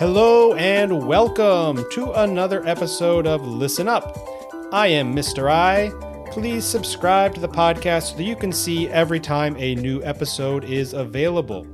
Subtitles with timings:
[0.00, 4.16] Hello and welcome to another episode of Listen Up.
[4.72, 5.50] I am Mr.
[5.50, 5.90] I.
[6.30, 10.64] Please subscribe to the podcast so that you can see every time a new episode
[10.64, 11.66] is available.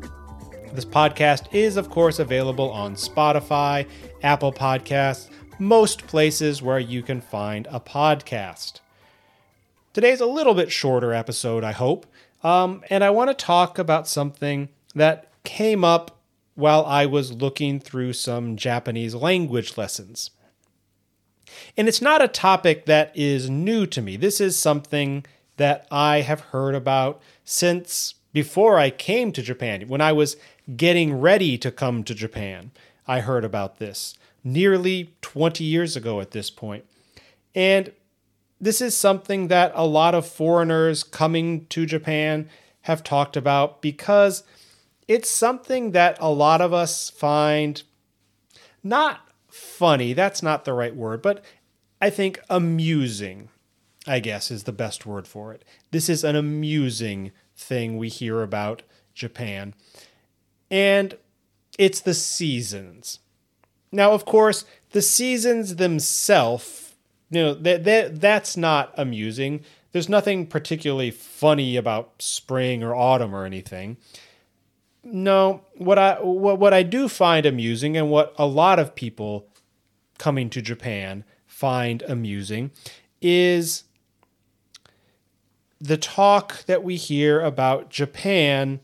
[0.73, 3.88] This podcast is, of course, available on Spotify,
[4.24, 5.30] Apple Podcasts,
[5.61, 8.80] most places where you can find a podcast.
[9.92, 12.06] Today's a little bit shorter episode, I hope,
[12.42, 16.16] um, and I want to talk about something that came up
[16.56, 20.30] while I was looking through some Japanese language lessons.
[21.77, 24.16] And it's not a topic that is new to me.
[24.16, 25.24] This is something
[25.59, 29.87] that I have heard about since before I came to Japan.
[29.87, 30.37] When I was
[30.77, 32.73] getting ready to come to Japan,
[33.06, 36.84] I heard about this nearly 20 years ago at this point.
[37.55, 37.92] And
[38.61, 42.48] this is something that a lot of foreigners coming to Japan
[42.83, 44.45] have talked about because
[45.08, 47.82] it's something that a lot of us find
[48.82, 51.44] not funny, that's not the right word, but
[52.00, 53.48] I think amusing,
[54.06, 55.64] I guess is the best word for it.
[55.90, 58.82] This is an amusing thing we hear about
[59.14, 59.74] Japan.
[60.70, 61.16] And
[61.78, 63.20] it's the seasons.
[63.92, 66.94] Now, of course, the seasons themselves,
[67.30, 69.64] you know, that, that that's not amusing.
[69.92, 73.96] There's nothing particularly funny about spring or autumn or anything
[75.06, 79.46] no, what I what, what I do find amusing and what a lot of people
[80.18, 82.72] coming to Japan find amusing
[83.22, 83.84] is
[85.80, 88.80] the talk that we hear about Japan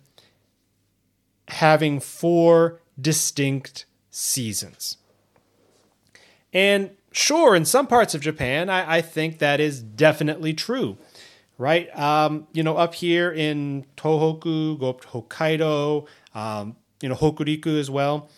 [1.49, 4.99] having four distinct seasons.
[6.53, 10.99] And sure, in some parts of Japan, I, I think that is definitely true
[11.59, 11.97] right?
[11.99, 17.79] Um, you know, up here in Tohoku, go up to Hokkaido, um, you know, Hokuriku
[17.79, 18.29] as well.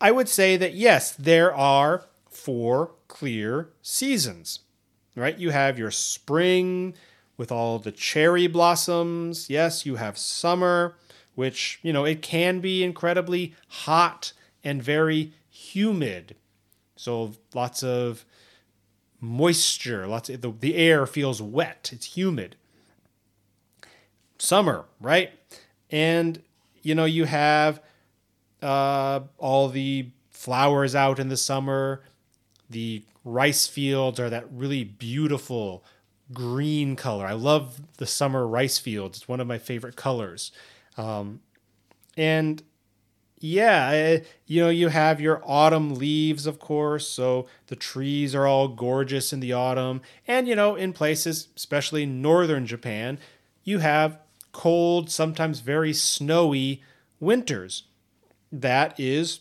[0.00, 4.60] I would say that yes, there are four clear seasons,
[5.14, 5.38] right?
[5.38, 6.94] You have your spring
[7.36, 9.48] with all the cherry blossoms.
[9.48, 10.96] Yes, you have summer,
[11.34, 14.32] which, you know, it can be incredibly hot
[14.64, 16.36] and very humid.
[16.96, 18.24] So lots of
[19.22, 22.56] moisture, lots of, the, the air feels wet, it's humid.
[24.38, 25.30] Summer, right?
[25.90, 26.42] And
[26.82, 27.80] you know, you have
[28.60, 32.02] uh, all the flowers out in the summer.
[32.68, 35.84] The rice fields are that really beautiful
[36.32, 37.26] green color.
[37.26, 39.18] I love the summer rice fields.
[39.18, 40.50] It's one of my favorite colors.
[40.96, 41.40] Um,
[42.16, 42.62] and
[43.42, 47.08] yeah, you know, you have your autumn leaves, of course.
[47.08, 50.00] So the trees are all gorgeous in the autumn.
[50.28, 53.18] And, you know, in places, especially northern Japan,
[53.64, 54.20] you have
[54.52, 56.82] cold, sometimes very snowy
[57.18, 57.84] winters.
[58.52, 59.40] That is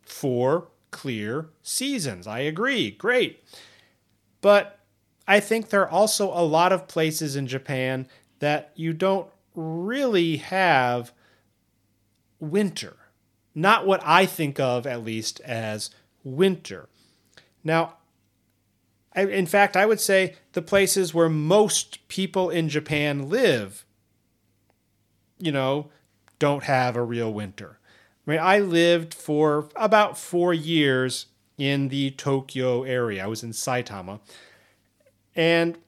[0.00, 2.26] four clear seasons.
[2.26, 2.90] I agree.
[2.90, 3.44] Great.
[4.40, 4.78] But
[5.26, 8.08] I think there are also a lot of places in Japan
[8.38, 11.12] that you don't really have
[12.40, 12.96] winter
[13.54, 15.90] not what I think of, at least, as
[16.24, 16.88] winter.
[17.64, 17.94] Now,
[19.14, 23.84] I, in fact, I would say the places where most people in Japan live,
[25.38, 25.90] you know,
[26.38, 27.78] don't have a real winter.
[28.26, 31.26] I mean, I lived for about four years
[31.56, 33.24] in the Tokyo area.
[33.24, 34.20] I was in Saitama.
[35.34, 35.78] And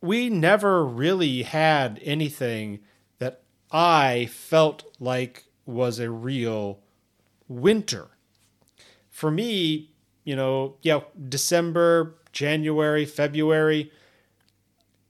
[0.00, 2.80] we never really had anything
[3.18, 6.80] that I felt like was a real
[7.48, 8.08] winter.
[9.08, 9.90] For me,
[10.24, 13.90] you know, yeah, December, January, February,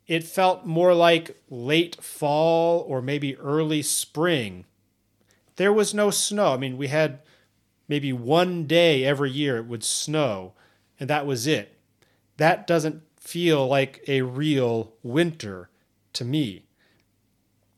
[0.07, 4.65] it felt more like late fall or maybe early spring.
[5.57, 6.55] There was no snow.
[6.55, 7.21] I mean, we had
[7.87, 10.55] maybe one day every year it would snow,
[10.99, 11.79] and that was it.
[12.39, 15.69] That doesn't feel like a real winter
[16.15, 16.65] to me.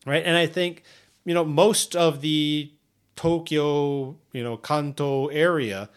[0.06, 0.24] Right?
[0.24, 0.84] And I think
[1.24, 2.72] you know, most of the
[3.16, 5.88] Tokyo, you know, Kanto area,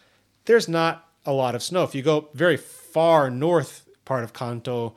[0.45, 1.83] there's not a lot of snow.
[1.83, 4.95] If you go very far north part of Kanto,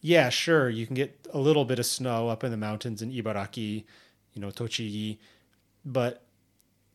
[0.00, 3.10] yeah, sure, you can get a little bit of snow up in the mountains in
[3.10, 3.84] Ibaraki,
[4.34, 5.18] you know, Tochigi,
[5.84, 6.22] but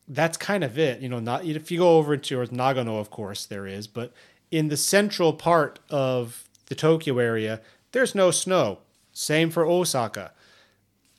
[0.07, 1.01] that's kind of it.
[1.01, 4.13] You know, not if you go over to Nagano, of course there is, but
[4.51, 7.61] in the central part of the Tokyo area,
[7.91, 8.79] there's no snow.
[9.11, 10.31] Same for Osaka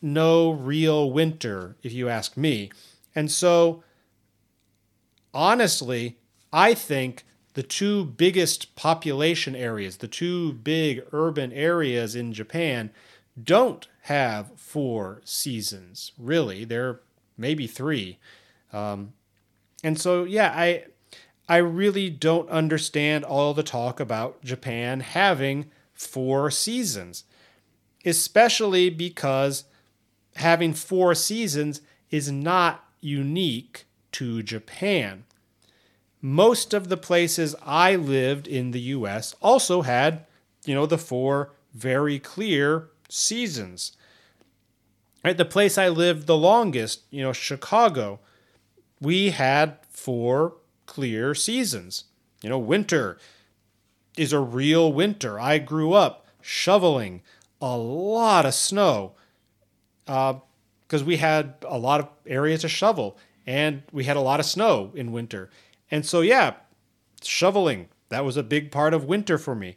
[0.05, 2.71] no real winter, if you ask me.
[3.15, 3.83] And so,
[5.33, 6.19] honestly,
[6.53, 7.25] I think
[7.55, 12.91] the two biggest population areas, the two big urban areas in Japan,
[13.43, 16.65] don't have four seasons, really.
[16.65, 17.01] They're
[17.37, 18.19] maybe three.
[18.73, 19.15] Um,
[19.83, 20.85] And so, yeah, I
[21.49, 27.25] I really don't understand all the talk about Japan having four seasons,
[28.05, 29.65] especially because
[30.37, 35.25] having four seasons is not unique to Japan.
[36.21, 40.27] Most of the places I lived in the US also had,
[40.65, 43.93] you know, the four very clear seasons.
[45.25, 48.21] Right, the place I lived the longest, you know, Chicago,
[49.01, 52.05] we had four clear seasons.
[52.43, 53.19] You know, winter
[54.17, 55.41] is a real winter.
[55.41, 57.23] I grew up shoveling
[57.61, 59.15] a lot of snow
[60.07, 63.17] because uh, we had a lot of areas to shovel
[63.47, 65.51] and we had a lot of snow in winter.
[65.91, 66.55] And so, yeah,
[67.23, 69.77] shoveling, that was a big part of winter for me.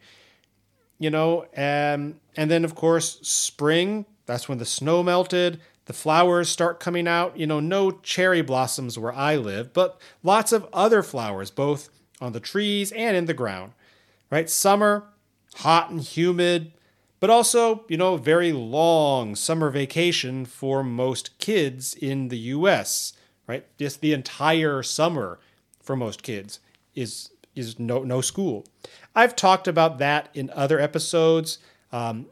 [0.99, 6.49] You know, and, and then, of course, spring, that's when the snow melted the flowers
[6.49, 7.37] start coming out.
[7.37, 11.89] You know, no cherry blossoms where I live, but lots of other flowers, both
[12.21, 13.71] on the trees and in the ground.
[14.29, 14.49] Right?
[14.49, 15.05] Summer,
[15.55, 16.73] hot and humid,
[17.19, 23.13] but also, you know, very long summer vacation for most kids in the US,
[23.47, 23.65] right?
[23.77, 25.39] Just the entire summer
[25.81, 26.59] for most kids
[26.95, 28.65] is is no no school.
[29.15, 31.57] I've talked about that in other episodes.
[31.91, 32.27] Um,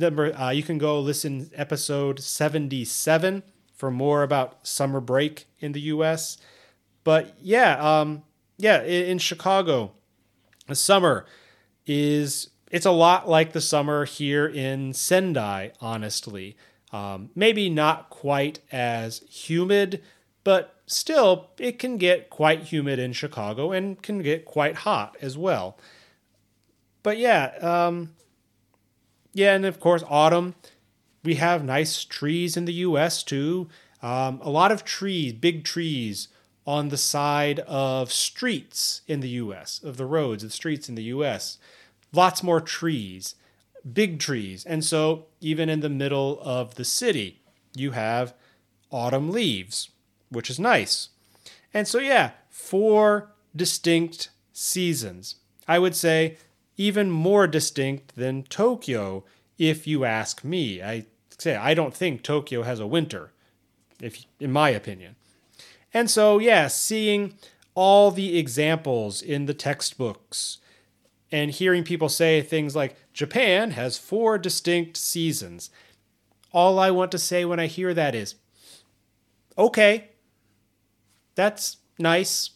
[0.00, 3.42] number uh, you can go listen episode 77
[3.76, 6.38] for more about summer break in the us
[7.04, 8.22] but yeah um
[8.56, 9.92] yeah in, in chicago
[10.66, 11.26] the summer
[11.86, 16.56] is it's a lot like the summer here in sendai honestly
[16.92, 20.02] um, maybe not quite as humid
[20.42, 25.38] but still it can get quite humid in chicago and can get quite hot as
[25.38, 25.78] well
[27.04, 28.10] but yeah um,
[29.34, 30.54] yeah, and of course, autumn.
[31.24, 33.22] We have nice trees in the U.S.
[33.22, 33.68] too.
[34.02, 36.28] Um, a lot of trees, big trees
[36.66, 39.80] on the side of streets in the U.S.
[39.82, 41.58] of the roads, the streets in the U.S.
[42.12, 43.34] Lots more trees,
[43.90, 47.40] big trees, and so even in the middle of the city,
[47.74, 48.34] you have
[48.90, 49.90] autumn leaves,
[50.28, 51.08] which is nice.
[51.72, 55.36] And so, yeah, four distinct seasons.
[55.66, 56.36] I would say
[56.76, 59.24] even more distinct than Tokyo,
[59.58, 60.82] if you ask me.
[60.82, 61.06] I
[61.38, 63.32] say I don't think Tokyo has a winter,
[64.00, 65.16] if in my opinion.
[65.94, 67.34] And so, yeah, seeing
[67.74, 70.58] all the examples in the textbooks
[71.32, 75.70] and hearing people say things like Japan has four distinct seasons.
[76.52, 78.34] All I want to say when I hear that is,
[79.56, 80.10] okay,
[81.34, 82.50] that's nice.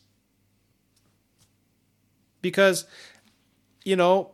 [2.42, 2.84] Because
[3.86, 4.32] you know,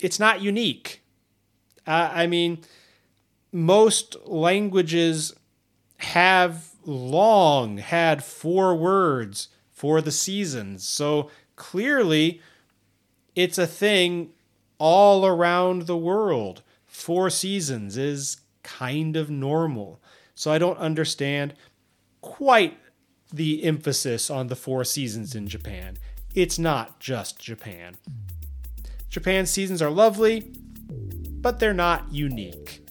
[0.00, 1.02] it's not unique.
[1.86, 2.62] Uh, I mean,
[3.52, 5.34] most languages
[5.98, 10.86] have long had four words for the seasons.
[10.88, 12.40] So clearly,
[13.34, 14.30] it's a thing
[14.78, 16.62] all around the world.
[16.86, 20.00] Four seasons is kind of normal.
[20.34, 21.54] So I don't understand
[22.20, 22.78] quite
[23.32, 25.98] the emphasis on the four seasons in Japan.
[26.34, 27.96] It's not just Japan.
[29.08, 30.50] Japan's seasons are lovely,
[30.90, 32.86] but they're not unique.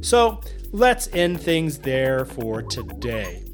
[0.00, 0.40] So
[0.70, 3.44] let's end things there for today.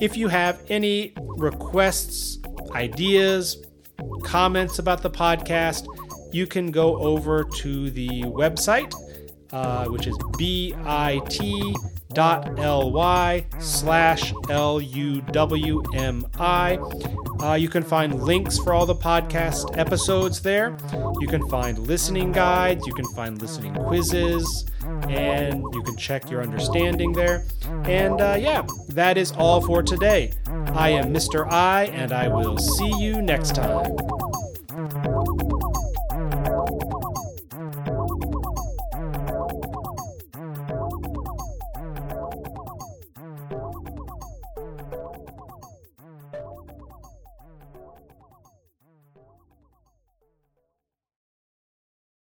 [0.00, 2.38] If you have any requests,
[2.72, 3.64] ideas,
[4.22, 5.86] comments about the podcast,
[6.32, 8.94] you can go over to the website,
[9.52, 11.86] uh, which is bit.ly
[13.58, 15.58] slash L-U-W-M-I.
[17.40, 20.76] Uh, you can find links for all the podcast episodes there.
[21.20, 24.66] You can find listening guides, you can find listening quizzes,
[25.08, 27.44] and you can check your understanding there.
[27.84, 30.32] And uh, yeah, that is all for today.
[30.74, 31.46] I am Mr.
[31.50, 33.94] I, and I will see you next time.